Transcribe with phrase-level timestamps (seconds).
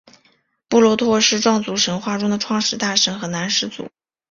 [0.67, 3.87] 布洛陀是壮族神话中的创世大神和男始祖。